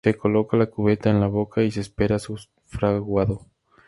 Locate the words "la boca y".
1.19-1.69